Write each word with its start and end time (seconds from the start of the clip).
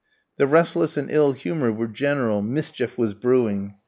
The 0.37 0.47
restlessness 0.47 0.97
and 0.97 1.11
ill 1.11 1.33
humour 1.33 1.71
were 1.71 1.87
general; 1.87 2.41
mischief 2.41 2.97
was 2.97 3.13
brewing. 3.13 3.75